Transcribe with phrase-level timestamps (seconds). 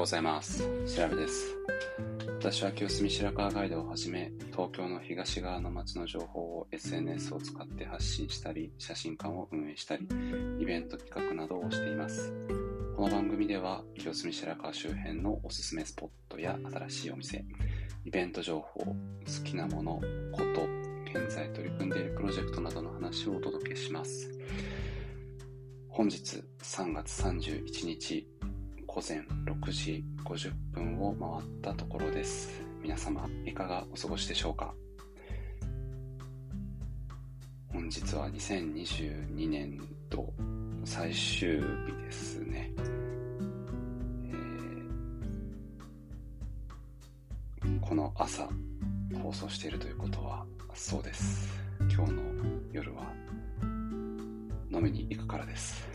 [0.00, 0.60] ようございます。
[0.86, 1.54] 調べです。
[2.38, 10.08] 私は清澄白河ガイドをはじめ、東京の東側の街の情報を SNS を使って発信したり、写真館を運営したり、
[10.58, 12.32] イベント企画などをしています。
[12.96, 17.44] この番組では、清澄白河周辺のおすすめスポットや新しいお店、
[18.06, 18.94] イベント情報、好
[19.44, 20.00] きなもの、
[20.32, 20.66] こと、
[21.12, 24.30] 現在取り組んでいるプロジェクトなどの話をお届けします。
[25.90, 28.26] 本日3月31日
[28.92, 32.60] 午前6時50分を回ったところです。
[32.82, 34.74] 皆様、いかがお過ごしでしょうか？
[37.72, 40.32] 本日は2022年度
[40.84, 42.72] 最終日ですね。
[44.24, 48.48] えーこの朝
[49.22, 51.48] 放送しているということはそうです。
[51.78, 52.22] 今日の
[52.72, 53.02] 夜は
[54.72, 55.86] 飲みに行くからです。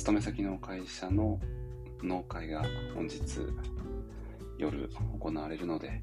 [0.00, 1.38] 勤め先の会社の
[2.02, 3.20] 農会が本日
[4.56, 6.02] 夜行われるので、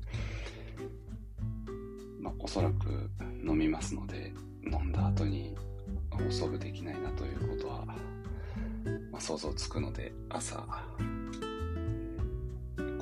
[2.20, 3.10] まあ、おそらく
[3.44, 4.32] 飲みますので、
[4.72, 5.56] 飲んだ後に
[6.12, 10.58] 放送部できないなということは、まあ、想像つくので、朝、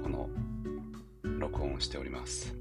[0.01, 0.29] この
[1.23, 2.55] 録音しております。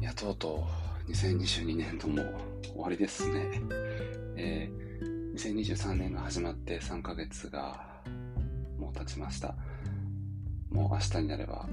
[0.00, 0.64] いや、とうと
[1.08, 3.60] う2022年度も終わりですね。
[4.36, 4.84] えー
[5.34, 7.84] 2023年が始まって3ヶ月が
[8.78, 9.56] もう経ちました。
[10.70, 11.68] もう明日になれば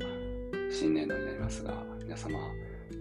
[0.71, 2.39] 新年度になりますが、皆様、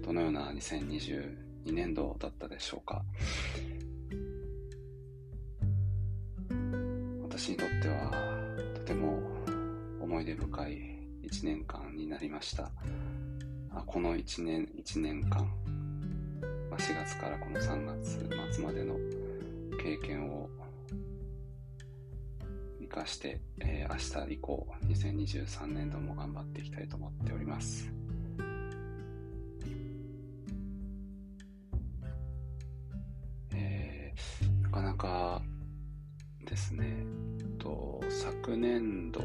[0.05, 3.03] どのような2022年度だったでしょうか？
[7.23, 8.11] 私にとっては
[8.75, 9.19] とても
[9.99, 10.79] 思い出深い
[11.23, 12.71] 1年間になりました。
[13.71, 15.51] あこの1年、1年間、
[16.81, 18.97] 4月からこの3月末までの
[19.83, 20.49] 経験を
[22.81, 27.93] 生かして、えー明日以降、2023年度も頑張っていきたいと思っております。
[33.53, 35.43] えーなかなか
[36.47, 37.05] ですね、
[37.59, 39.21] と昨年度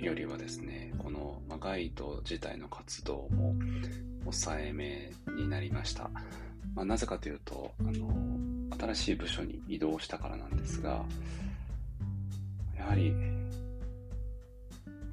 [0.00, 3.54] よりはですね、この、ガイド自体の活動も
[4.24, 6.10] 抑えめになりました。
[6.74, 11.04] まあ、なぜかというと、あの、新しい部署に移動したからなんですが、
[12.76, 13.12] やはり、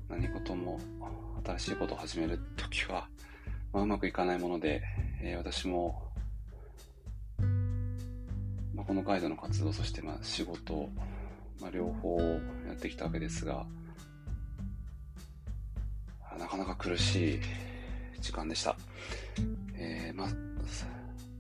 [0.10, 0.80] 何事も
[1.46, 3.08] 新しいことを始めるときは、
[3.74, 4.82] まあ、うまくいかないもので、
[5.22, 6.02] えー私も、
[8.74, 10.90] まあ、このガイドの活動、そしてまあ仕事、
[11.60, 12.20] まあ、両方
[12.68, 13.66] やってきたわけですが、
[16.38, 17.40] なかなか苦しい
[18.28, 18.76] 時間でした。
[19.78, 20.28] えーま、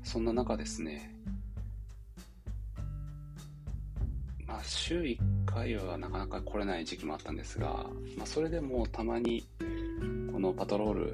[0.03, 1.13] そんな中ですね、
[4.45, 9.45] まあ、週1回はなかなか来れない時期もあったんですが、まあ、それでもたまに
[10.31, 11.13] このパトロール、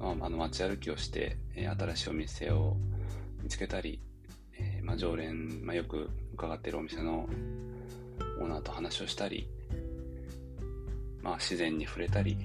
[0.00, 2.76] まあ、あの街歩きをして、え新しいお店を
[3.40, 4.00] 見つけたり、
[4.58, 7.28] えーまあ、常連、まあ、よく伺っているお店の
[8.40, 9.48] オーナーと話をしたり、
[11.22, 12.36] まあ、自然に触れたり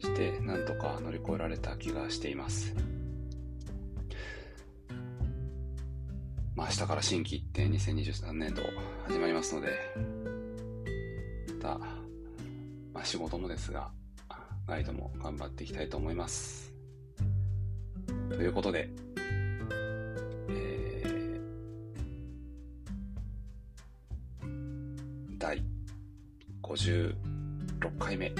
[0.00, 2.74] して、なんとか乗り越えられた気がしています。
[6.54, 8.62] まあ、明日から新規一点2023年度
[9.06, 9.78] 始まりますので、
[11.54, 11.78] また、
[12.92, 13.90] まあ、仕事もですが、
[14.66, 16.74] ガイドも頑張っていきたいと思います。
[18.28, 18.90] ということで、
[20.50, 25.62] えー、第
[26.62, 27.14] 56
[27.98, 28.32] 回目、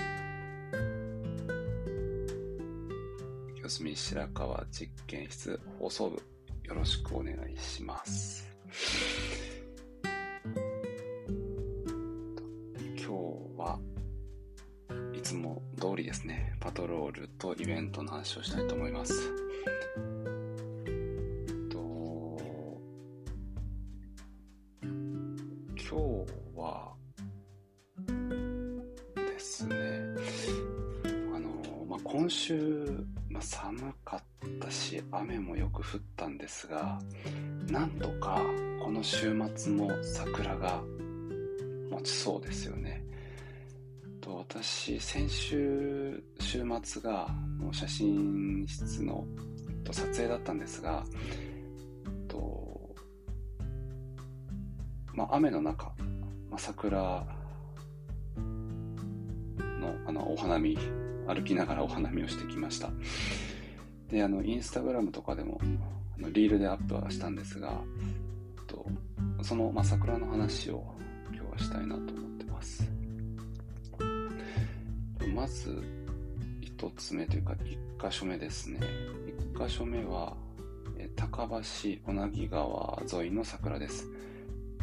[3.69, 6.17] 清澄白河実験室放送部、
[6.65, 8.49] よろしくお願いします。
[12.97, 13.13] 今日
[13.59, 13.79] は
[15.15, 19.13] いつも通りですね、パトロールとイベントの話をしたいと思います。
[25.91, 25.95] 今日
[26.57, 26.95] は
[29.15, 29.77] ですね、
[31.35, 33.05] あの、まあ、今週、
[33.39, 34.23] まあ、寒かっ
[34.59, 36.99] たし、雨もよく降ったんですが、
[37.71, 38.41] なんとか
[38.83, 40.83] この週末も桜が
[41.89, 43.01] 持ちそうですよね。
[44.21, 47.29] と私、先週週末が
[47.61, 49.25] もう写真室の
[49.85, 51.05] と撮影だったんですが、
[52.27, 52.97] と
[55.15, 55.93] まあ、雨の中、
[56.51, 57.25] まあ、桜
[59.79, 60.77] のあのお花見、
[61.29, 62.91] 歩きながらお花見をしてきました。
[64.11, 65.61] で、あの、インスタグラムとかでも、
[66.17, 67.81] あのリールでアップはしたんですが
[68.67, 68.87] と、
[69.43, 70.85] その、まあ、桜の話を
[71.33, 72.89] 今日はしたいなと思ってます。
[75.35, 75.83] まず、
[76.61, 78.81] 一つ目というか、一箇所目ですね。
[79.27, 80.37] 一箇所目は、
[81.17, 81.63] 高橋
[82.05, 84.07] 小名木川沿いの桜です。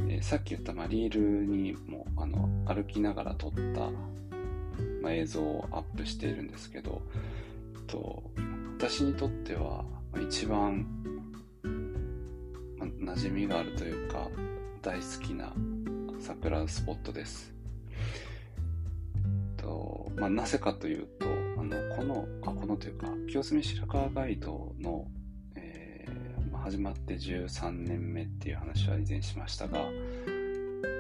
[0.10, 3.90] えさっき言った、まあ、リールにもあの歩きながら撮った、
[5.02, 7.02] まあ、映像をアップしているんですけど、
[7.88, 8.24] と
[8.78, 9.86] 私にとっては
[10.22, 10.86] 一番、
[12.78, 14.30] まあ、馴染みがあるというか
[14.82, 15.54] 大好きな
[16.20, 17.54] 桜スポットです。
[19.58, 21.26] とまあ、なぜかというと
[21.58, 25.08] あのこのあこのというか清澄白河ガイドの、
[25.56, 29.80] えーまあ、始まって13年目っていう話は以前しましたが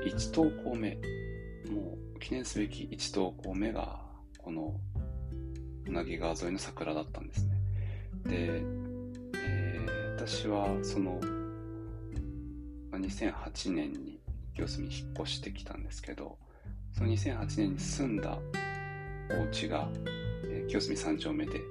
[0.06, 0.96] 1投稿目
[1.72, 4.00] もう記念すべき1投稿目が
[4.38, 4.80] この
[5.88, 7.56] うなぎ川沿いの桜だったんですね。
[8.26, 8.62] で、
[9.38, 11.20] えー、私はその
[12.92, 14.20] 2008年に
[14.56, 16.38] 清澄に引っ越してきたんですけど
[16.94, 18.40] その2008年に住んだ
[19.38, 19.90] お家が、
[20.46, 21.62] えー、清澄三丁目で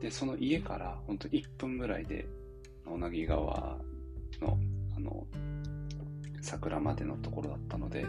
[0.00, 2.26] でその家から本当1分ぐらいで
[2.84, 3.78] 小名木川
[4.40, 4.58] の
[4.96, 5.26] あの
[6.42, 8.04] 桜までのところだったので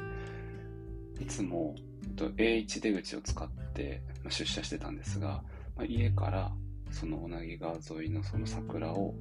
[1.19, 5.43] いつもえっと A1 出口を使って出社してたんですが、
[5.75, 6.51] まあ、家から
[6.91, 9.13] その小名木川沿いのその桜を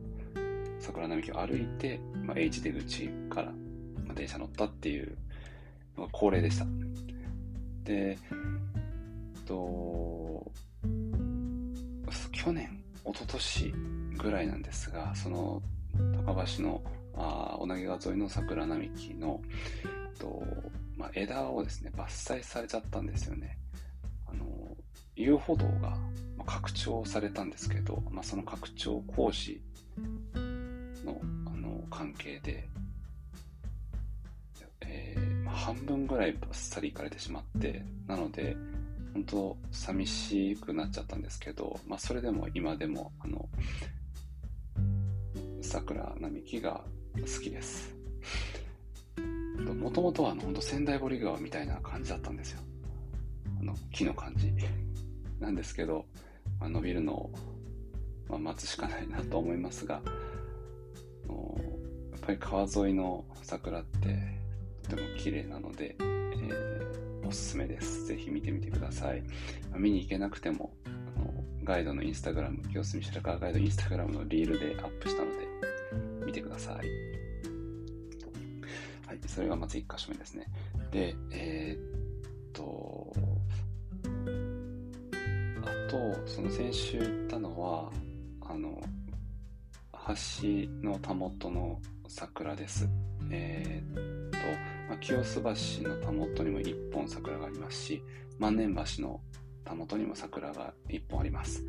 [0.78, 3.52] 桜並木を歩いて、まあ、H 出口から、
[4.04, 5.16] まあ、電車乗ったっていう
[5.96, 6.66] のが恒例でした。
[7.84, 10.50] でえっと
[12.32, 13.74] 去年一昨年
[14.18, 15.62] ぐらいなんですがその
[16.26, 16.82] 高橋の
[17.16, 19.40] あ小名木川沿いの桜並木の
[19.84, 20.42] えっと、
[20.96, 23.58] まあ、枝をですね伐採されちゃったんですよね。
[24.26, 24.44] あの
[25.16, 25.96] 遊歩道が
[26.46, 29.60] 拡張されたんですけど、まあ、その拡張工事
[31.04, 32.68] のあの関係で、
[34.80, 38.56] えー、まあ、半分ぐらいバッサリいかれてしまってなので
[39.14, 43.48] 本当寂しくなっちゃったんですけど、まあ、それでも今でもあの
[45.62, 46.84] 桜並木が
[47.20, 47.94] 好きです。
[49.72, 52.60] もともとはあの本当仙台堀川みたいな感じだったんですよ
[53.60, 54.52] あの木の感じ
[55.40, 56.04] なんですけど
[56.60, 57.30] まあ、伸びるのを、
[58.28, 60.02] まあ、待つしかないなと思いますが、やっ
[62.20, 64.40] ぱり川沿いの桜って
[64.82, 68.06] とても綺麗なので、えー、おすすめです。
[68.06, 69.22] ぜひ見てみてください。
[69.70, 70.88] まあ、見に行けなくても、あ
[71.18, 71.32] の
[71.64, 75.46] ガイドのインスタグラム、清澄白河ガイドインスタグラムのリールでアップしたので、
[76.24, 77.23] 見てください。
[79.14, 80.46] い、それがまず1箇所目ですね。
[80.90, 83.12] で、えー、っと、
[85.62, 87.90] あとその先週言ったのは
[88.42, 88.80] あの
[90.08, 92.88] 橋のたもとの桜です
[93.30, 94.38] えー、っと、
[94.88, 95.40] まあ、清洲
[95.82, 98.02] 橋のたもとにも1本桜がありますし
[98.38, 99.20] 万年橋の
[99.64, 101.64] たもとにも桜が1本あります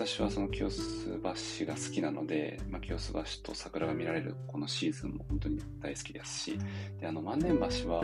[0.00, 1.20] 私はその清洲
[1.60, 6.58] 橋が好きなので、まあ、清洲橋と桜が見られるこのシーズンも本当に大好きですし
[6.98, 8.00] であの万年橋は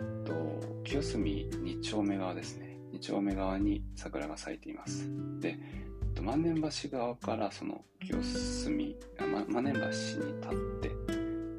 [0.00, 2.78] えっと清澄2丁目側ですね。
[2.94, 5.06] 2丁目側に桜が咲いています。
[5.38, 10.90] でえっと万年橋側からその清澄、ま、万年橋に立って、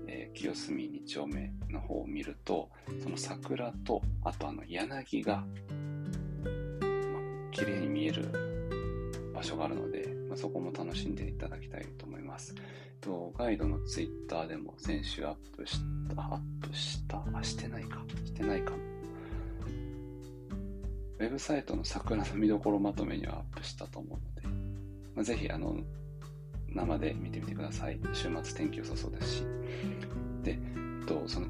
[0.07, 2.71] え、清澄2丁目の方を見ると
[3.03, 5.45] その桜とあとあの柳が、ま、
[7.51, 8.62] 綺麗に見える
[9.43, 12.55] 場所があるので、まあ、そこも楽しんでいただきたいと思います。
[13.01, 15.79] とガイドのツイッターでも先週アップし
[16.15, 18.01] たアップしたあしてないか。
[18.23, 18.71] してないか。
[18.71, 18.77] も
[21.19, 24.57] ウェブサイトの桜の見どころまとめにはアップしたと思うので、
[25.15, 25.75] まあ、ぜひあの
[26.69, 27.99] 生で見てみてください。
[28.13, 29.43] 週末天気良さそうですし。
[30.41, 30.57] で
[31.05, 31.47] とその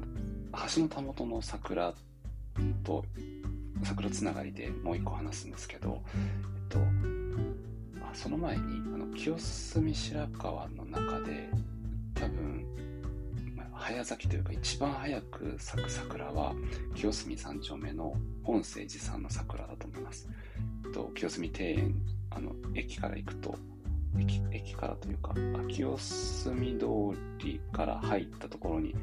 [0.74, 1.94] 橋のたもとの桜
[2.82, 3.04] と
[3.84, 6.78] 桜つながりでもう一個話すんですけど、えっと、
[8.14, 11.50] その前にあの清澄白河の中で
[12.14, 12.64] 多分
[13.56, 16.54] まあ早咲きというか一番早く咲く桜は
[16.94, 20.28] 清澄三丁目の本誠寺さんの桜だと思います。
[20.92, 21.94] と清澄庭園
[22.30, 23.58] あの駅から行くと
[24.18, 25.34] 駅駅からというか
[25.68, 26.86] 清澄通
[27.38, 28.94] りから入ったところに、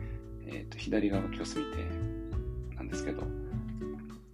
[0.45, 3.23] えーと、左側が清澄庭園なんですけど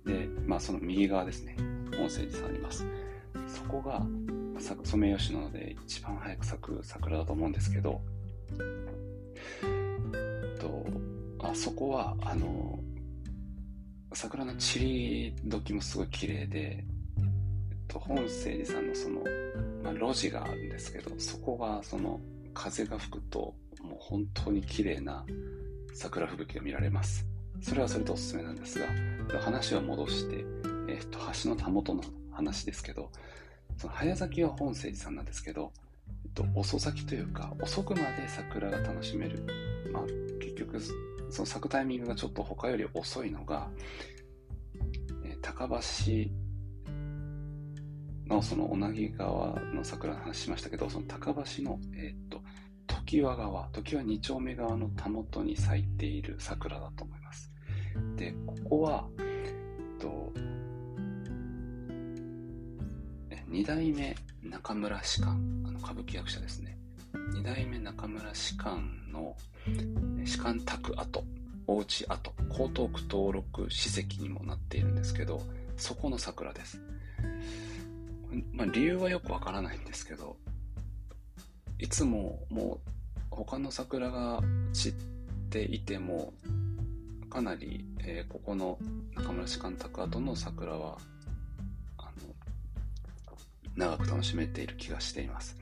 [0.06, 1.56] で、まあ、その右側ですね
[1.92, 2.86] 本誠寺さんあります。
[3.48, 4.06] そこが
[4.60, 8.02] ソメイヨシノで一番早く咲く桜だと思うんですけど
[10.60, 10.86] と
[11.40, 12.80] あそこはあの
[14.14, 16.84] 桜の散り時もすごい綺麗で
[17.88, 19.22] と本誠寺さんのその、
[19.84, 22.20] まあ、路地があるんですけどそこがその
[22.58, 25.24] 風が吹くと、もう本当に綺麗な
[25.94, 27.26] 桜吹雪が見られます。
[27.62, 28.88] それはそれでおすすめなんですが、
[29.40, 30.44] 話を戻して、
[30.90, 33.12] えっ、と、橋のたもとの話ですけど、
[33.78, 35.72] その早咲きは本聖寺さんなんですけど、
[36.26, 39.44] えっと、遅咲きというか、遅くまで桜が楽しめる。
[39.92, 40.04] まあ、
[40.40, 40.80] 結局、
[41.30, 43.70] その咲くタイミングがちょっと他より遅いのが、
[45.26, 46.30] えー、高橋
[48.28, 52.42] のその小名木川の桜の話しましたけど、その高橋の、えっ、と、
[53.06, 57.52] 常盤川、常盤二丁目川のたもとに咲いている桜だと思います。
[58.16, 59.52] で、ここは、え
[59.98, 60.34] っと、
[63.50, 64.14] 二代目
[64.44, 66.78] 中村士官、あの歌舞伎役者ですね。
[67.34, 69.38] 二代目中村士官の
[70.26, 71.24] 士官宅跡、
[71.66, 75.42] おうち跡、江東区登録史跡にもなっているんですけど、
[75.78, 76.82] そこの桜です。
[78.52, 80.36] まあ、理由はよくわからないんですけど、
[81.80, 82.90] いつももう
[83.30, 84.42] 他の桜が
[84.74, 84.94] 散っ
[85.50, 86.34] ていても、
[87.30, 88.78] かなり、えー、ここの
[89.16, 90.98] 中村士官宅跡の桜は、
[93.78, 95.56] 長く楽しめている気がしています。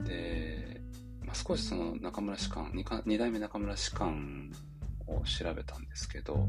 [0.00, 0.80] で、
[1.24, 4.52] まあ、少しその中村士官、2 2代目中村士官
[5.06, 6.46] を調べたんですけど、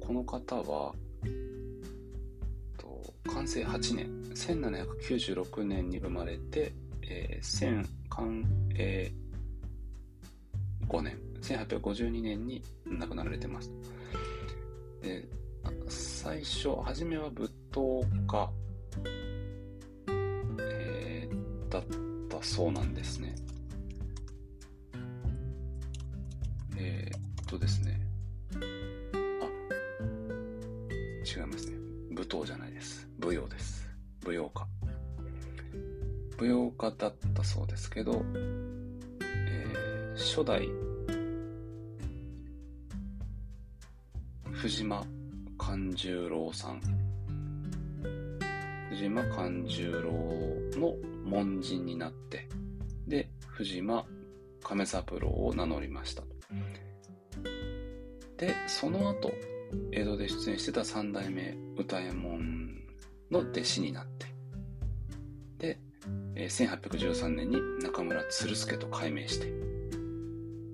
[0.00, 0.94] この方は、
[3.32, 8.44] 完成8年、1796年に生まれて、えー、1000
[8.74, 13.70] えー、5年、1852年に亡くなられてます。
[15.02, 15.26] で
[15.88, 18.50] 最初、初めは仏塔家、
[21.72, 21.82] だっ
[22.28, 23.34] たそうなんですね。
[26.76, 27.98] えー、っとですね。
[28.60, 28.60] あ、
[31.40, 31.76] 違いますね。
[32.10, 33.08] 舞踏じゃないです。
[33.18, 33.88] 舞踊です。
[34.22, 34.66] 舞踊家。
[36.38, 38.22] 舞踊家だったそうですけど、
[39.22, 40.68] えー、初代
[44.52, 45.06] 藤間
[45.56, 46.82] 勘十郎さん
[48.92, 50.12] 藤間勘十郎
[50.78, 50.94] の
[51.24, 52.46] 門人になって
[53.06, 54.04] で藤間
[54.62, 56.22] 亀三郎を名乗りました
[58.36, 59.32] でその後
[59.92, 62.74] 江戸で出演してた三代目歌右衛門
[63.30, 64.26] の弟子になって
[65.56, 65.78] で、
[66.34, 69.46] 1813年に中村鶴助と改名して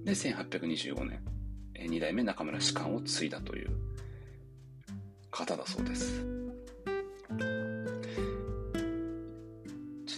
[0.03, 1.21] で1825年、
[1.75, 3.71] え、2代目中村士官を継いだという
[5.31, 6.38] 方だそうです。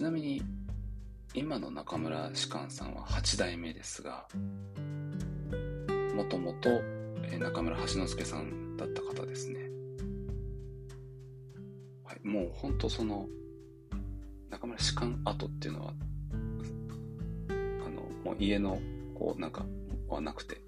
[0.00, 0.40] ちなみに
[1.35, 4.26] 今の中村士官さんは8代目ですが
[6.16, 6.71] もともと
[7.38, 9.61] 中村橋之助さんだった方ですね。
[12.02, 13.26] はい、もう本当その、
[14.49, 15.92] 中村士官跡っていうのは、
[17.50, 18.80] あの、もう家の、
[19.14, 19.66] こう、なんか、
[20.09, 20.62] はなくて、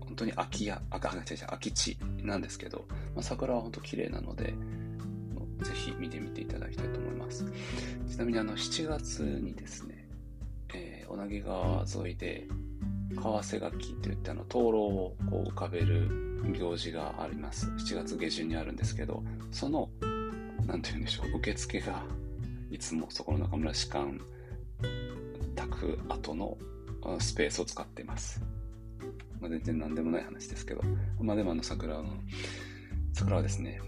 [0.00, 4.54] 本当に空き家、あ、違う違う、空き地なんですけど、まあ、桜は本当綺麗なので、
[5.60, 7.44] ぜひ見てみていただきたいと思います。
[8.08, 10.08] ちなみにあの、7月にですね、
[10.74, 12.46] えー、小名木川沿いで、
[13.16, 16.08] 川瀬垣といってあの灯籠をこう浮かべる
[16.56, 17.66] 行事があります。
[17.70, 19.88] 7月下旬にあるんですけどその
[20.66, 22.04] 何て言うんでしょう受付が
[22.70, 24.20] いつもそこの中村士官
[25.56, 26.56] 宅跡の
[27.18, 28.40] スペースを使っています、
[29.40, 30.82] まあ、全然何でもない話ですけど。
[31.20, 32.04] まあでもあの桜の
[33.12, 33.80] 桜はですね、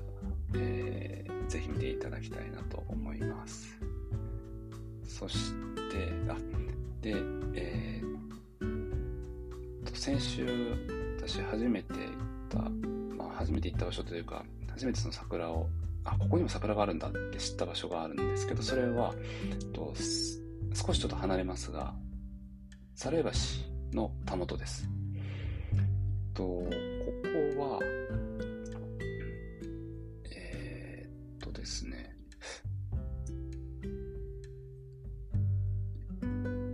[0.54, 3.78] えー、ぜひ見ていただきたいなと思います
[5.04, 5.52] そし
[5.90, 6.36] てあ
[7.00, 7.14] で
[7.54, 8.12] えー
[10.02, 10.44] 先週、
[11.16, 12.04] 私初めて行っ
[12.48, 12.58] た、
[13.16, 15.68] まあ、初めて行った場所というか、初めてその桜を、
[16.02, 19.14] あ、ここにも桜があるんだって知った場所があるんですけど、それは、
[19.72, 19.94] と
[20.74, 21.94] 少しちょっと離れますが、
[22.96, 23.30] 猿橋
[23.96, 24.88] のたもとです。
[26.34, 26.64] と、こ
[27.56, 27.78] こは、
[31.62, 32.12] ですね、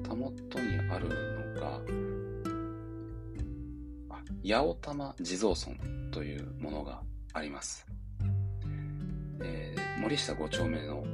[0.03, 1.11] たもとにある
[1.55, 1.79] のが、
[4.43, 5.77] 八尾玉地蔵村
[6.11, 7.03] というものが
[7.35, 7.87] あります。
[9.43, 11.05] えー、森下5丁目の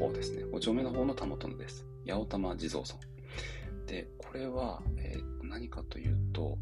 [0.00, 0.44] 方ですね。
[0.44, 1.84] 5丁目の方のたもとのです。
[2.06, 2.94] 八尾玉地蔵村。
[3.84, 6.56] で、これは、えー、何かというと、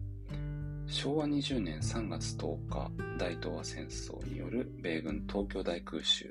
[0.91, 6.29] 昭和20年3月10日、大東亜戦争による米軍東京大空襲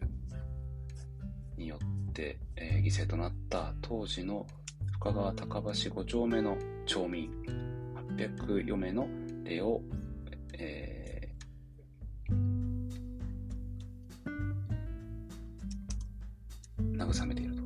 [1.58, 4.46] によって、えー、犠牲となった当時の
[4.96, 7.32] 深川高橋5丁目の町民
[8.18, 9.08] 804名の
[9.46, 9.82] 霊を、
[10.52, 17.64] えー、慰めていると。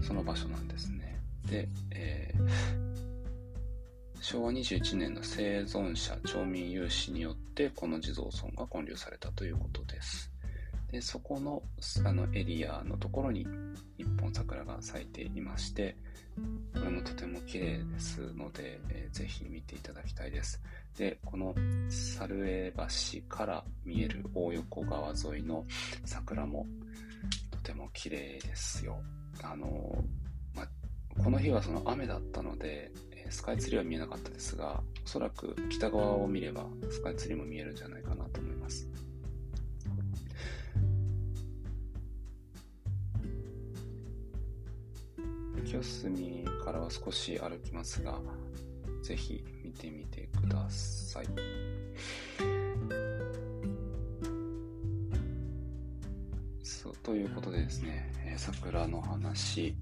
[0.00, 1.20] その場所なんですね。
[1.46, 2.83] で、えー、
[4.24, 10.30] 昭和21年の生存者町民有志によってこの地蔵村が建立されたということです。
[10.90, 11.62] でそこの
[12.06, 13.46] あのエリアのところに
[13.98, 15.94] 一本桜が咲いていまして
[16.72, 20.58] これもとても綺麗ですので、えー、ぜひ見ていただきたいです
[20.96, 21.54] でこの
[21.90, 25.66] 猿江橋から見える大横川沿いの
[26.06, 26.66] 桜も
[27.50, 28.96] とても綺麗ですよ
[29.42, 30.02] あの、
[30.54, 30.66] ま、
[31.22, 32.90] この日はその雨だったので
[33.30, 38.88] スカイツリーは見えなかったですがおそらく北側を見ればスカイツリーも見えるんじゃないかなと思います
[45.64, 48.20] 清澄からは少し歩きますが、
[49.02, 51.26] ぜひ見てみてください。
[56.62, 59.74] そうということでですね、え桜の話、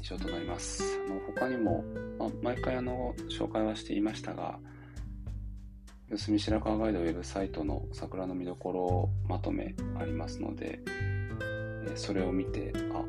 [0.00, 0.82] 以上となります。
[1.06, 1.84] あの他にも、
[2.18, 4.58] まあ、毎回あの紹介はしていましたが、
[6.10, 10.80] 四隅白川ガイドウェブサイトの桜の見どころをまとめありますので、
[11.86, 13.04] えそれを見て、あ、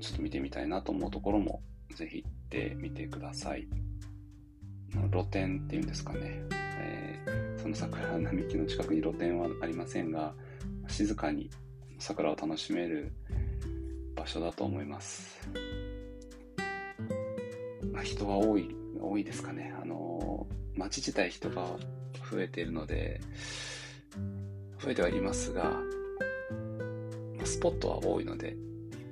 [0.00, 1.62] ちょっと見てみたいなと思うところも、
[1.94, 3.66] ぜひ行ってみてください。
[5.10, 6.42] 露店っていうんですかね。
[6.52, 10.34] えー、その桜並木の近くに露店はありませんが、
[10.88, 11.48] 静かに
[11.98, 13.12] 桜を楽しめる
[14.14, 15.38] 場所だと思います。
[18.02, 19.74] 人は多い、多いですかね。
[19.80, 21.66] あの、街自体人が
[22.30, 23.20] 増えているので、
[24.82, 25.80] 増えてはいますが、
[27.44, 28.56] スポットは多いので、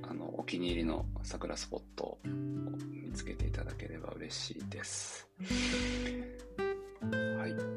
[0.03, 5.29] あの、お気に入りの桜スポットを見つけていただければ嬉しいです。
[5.39, 5.51] はい。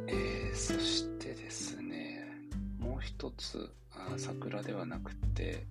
[0.07, 2.25] えー、そしてですね、
[2.79, 5.66] もう一つ、あ桜ではなくて、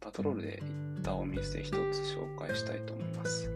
[0.00, 3.50] パトロールで行ったお店一つ紹介したいと思います。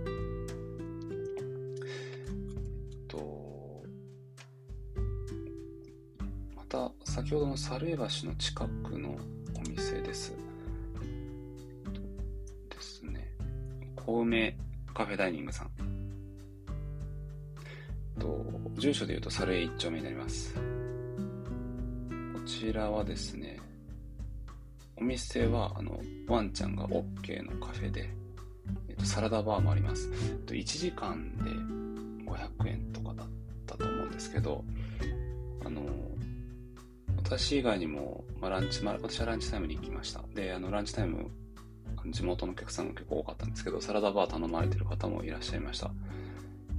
[7.18, 9.18] 先ほどの猿江橋の近くの
[9.56, 10.32] お店です。
[12.70, 13.34] ですね
[13.96, 14.56] 小梅
[14.94, 15.70] カフェダイニングさん。
[18.20, 20.54] と住所で言うと猿江一丁目になります。
[20.54, 20.60] こ
[22.46, 23.58] ちらはですね、
[24.96, 28.08] お店はあのワンちゃんが OK のカフェで、
[28.88, 30.08] えっと、サラダバーもあります。
[30.30, 31.50] えっと、1時間で
[32.30, 33.26] 500円とかだっ
[33.66, 34.64] たと思うんですけど、
[35.64, 35.82] あの、
[37.28, 40.22] 私以外にも、まあ、ランチ、まあ、私はランチタイムに行きました。
[40.34, 41.30] で、あの、ランチタイム
[42.06, 45.90] 地元のお客さんが結構多かったんですけど、サラダバー頼まれてる方もいらっしゃいました。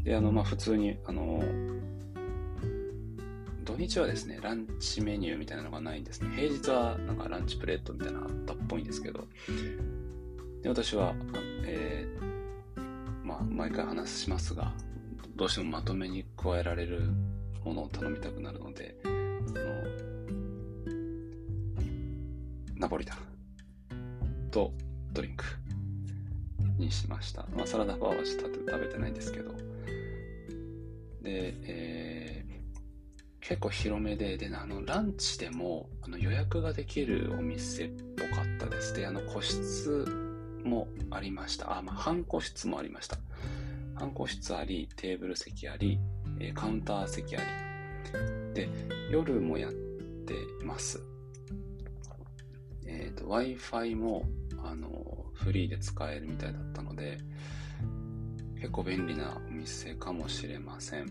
[0.04, 1.44] で、あの、まあ、普通に、あの、
[3.64, 6.36] 土日はですね、ランチメニューみたいなのがないんですね。
[6.36, 9.28] 平日はなんかランチプレートみたいなのあったっぽいんですけど、
[10.64, 11.14] で、私は、
[11.68, 14.74] えー、まあ、毎回話しますが、
[15.36, 17.04] どうしてもまとめに加えられる
[17.64, 18.96] ものを頼みたくなるので、
[22.80, 24.74] ナポリタンと
[25.12, 25.44] ドリンク
[26.78, 27.46] にしました。
[27.54, 29.52] まあ、サラダバーはちょっと食べてないんですけど。
[31.22, 38.94] で、えー、結構広めで、で、あの、ランチでもあの予約ができるお店っぽかったです。
[38.94, 40.06] で、あの、個室
[40.64, 41.78] もありました。
[41.78, 43.18] あ、まあ、半個室もありました。
[43.96, 46.00] 半個室あり、テーブル席あり、
[46.40, 47.46] えカウンター席あり。
[48.54, 48.70] で、
[49.12, 51.09] 夜もやってます。
[53.20, 54.26] と、Wi-Fi も
[54.64, 57.18] あの、フリーで使えるみたいだったので、
[58.56, 61.08] 結構便利なお店かもしれません。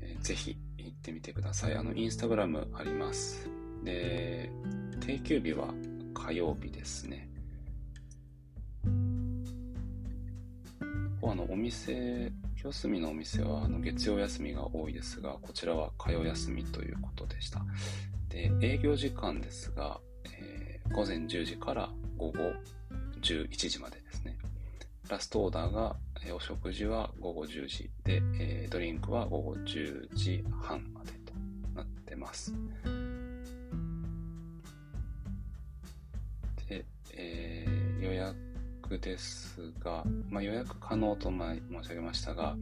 [0.00, 1.74] えー、ぜひ行ってみてください。
[1.74, 3.48] あの、インスタグラムあります。
[3.84, 4.50] で、
[5.00, 5.72] 定休日は
[6.14, 7.28] 火曜日ですね。
[11.26, 12.30] あのお店、
[12.64, 17.60] 清澄のお店はあの月曜休みが多いですが、こちらは火曜休みということでした。
[18.30, 20.00] で、営業時間ですが、
[20.32, 22.38] えー、午前10時から午後
[23.20, 24.38] 11時までですね。
[25.10, 31.34] ラストオーダーが、えー、お食事は午後10時で、えー、ドリンクは午後10時半までと
[31.74, 32.54] なってます。
[36.66, 38.53] で、えー、予約
[38.98, 42.56] ですが、まあ、予約可能と申し上げましたが、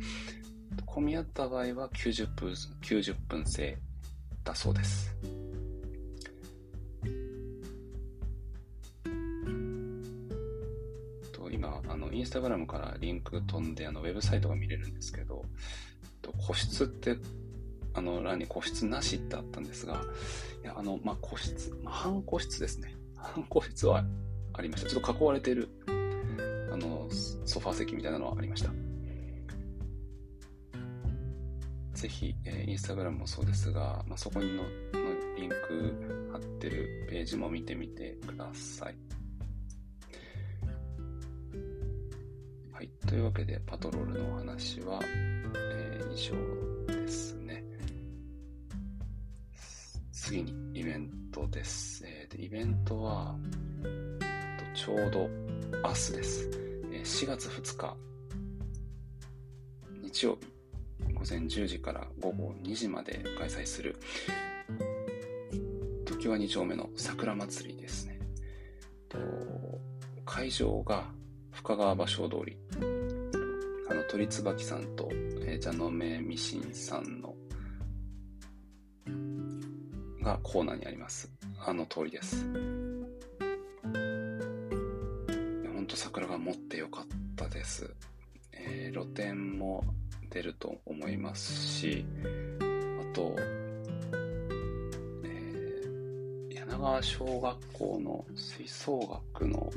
[0.86, 3.78] 混み合った場合は90分 ,90 分制
[4.44, 5.14] だそうです。
[11.32, 15.44] と今あのインスタグラムからリンク飛んで、あの、ウェブサイトが見れるんですけど、
[16.46, 17.16] 個室って、
[17.94, 20.00] あの、欄に個室なしってあったんですが、
[20.62, 22.94] いや、あの、まあ、個室、まあ、半個室ですね。
[23.16, 24.04] 観光室は
[24.54, 24.90] ありました。
[24.90, 25.68] ちょっと囲われている、
[27.52, 28.70] ソファー席みたいなのはありました。
[31.92, 34.68] ぜひ、えー、インスタグラムもそうですが、まあ、そこにのの
[35.36, 38.96] リンク貼ってるページも見てみてください。
[42.72, 42.88] はい。
[43.06, 47.62] というわけで、パトロールのお話は、えー、以上ですね。
[50.10, 52.02] 次にイベントです。
[52.06, 53.36] えー、でイベントは、
[54.74, 55.28] ちょうど
[55.84, 56.61] 明日です。
[57.02, 57.96] 4月2日、
[60.02, 60.38] 日曜
[61.06, 63.96] 日、午前10時から午後2時まで開催する、
[66.04, 68.20] 時は2丁目の桜祭りですね。
[70.24, 71.10] 会場が
[71.50, 72.56] 深川芭蕉通り。
[73.90, 77.34] あの、鳥椿さんと、えー、蛇の目ミシンさんの、
[80.22, 81.30] がコーナーにあります。
[81.58, 82.46] あの通りです。
[85.96, 87.94] 桜が持ってよかったです。
[88.52, 89.84] えー、露店も
[90.30, 92.04] 出ると思いますし、
[92.60, 93.36] あと、
[95.24, 99.72] えー、柳川小学校の吹奏楽の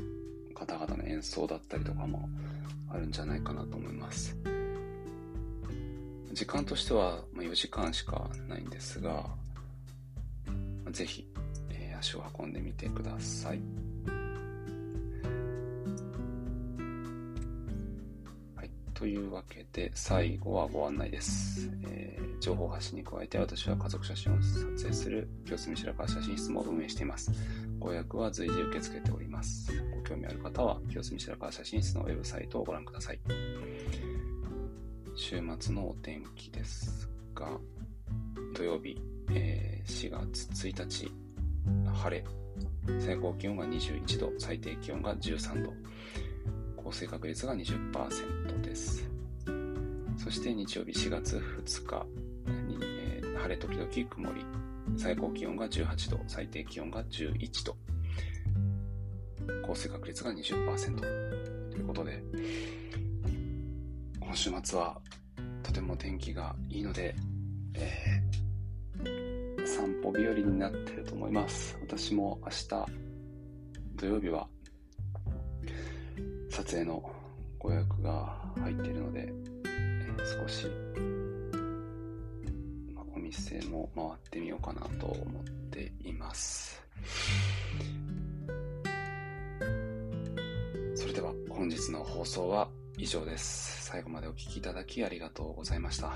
[0.54, 2.28] 方々の演奏だったりとかも
[2.90, 4.36] あるんじゃないかなと思います。
[6.32, 9.26] 時間としては4時間しかないんですが、
[10.90, 11.26] ぜひ、
[11.70, 13.60] えー、足を運んでみてください。
[18.96, 21.70] というわけで、最後はご案内です。
[21.86, 27.30] えー、情報発信に加えて、私は家族写真を撮影する清澄白河写真室も運営しています。
[27.78, 29.70] ご予約は随時受け付けております。
[29.94, 33.20] ご興味ある方は、清澄白河写真室のウェブサイトをご覧ください。
[35.14, 37.50] 週末のお天気ですが、
[38.54, 38.98] 土曜日、
[39.30, 41.12] えー、4月1日、
[41.92, 42.24] 晴れ、
[42.98, 45.74] 最高気温が21度、最低気温が13度。
[46.86, 49.10] 降水確率が20%です。
[50.16, 52.06] そして日曜日4月2日
[52.68, 54.46] に、えー、晴れ時々曇り、
[54.96, 57.76] 最高気温が18度、最低気温が11度、
[59.66, 60.96] 降水確率が20%
[61.70, 62.22] ということで、
[64.20, 65.00] 今週末は
[65.64, 67.16] とても天気がいいので、
[67.74, 71.76] えー、散歩日和になってると思います。
[71.80, 72.86] 私も明日
[73.96, 74.46] 土曜日は
[76.56, 77.02] 撮影の
[77.58, 79.28] ご予約が入っているので、
[79.66, 80.66] えー、少し、
[82.94, 86.82] まあ、お店も回ってみようかなと思っています。
[90.94, 93.84] それでは本日の放送は以上です。
[93.90, 96.14] 最後までお聴きいただきありがとうございました。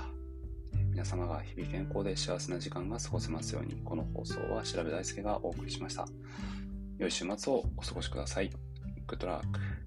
[0.89, 6.07] 皆様が日々健康で幸せな時間が過ごせますように、この放送は調べ大輔がお送りしました。
[6.97, 8.49] 良い週末をお過ごしください。
[9.07, 9.80] Good luck.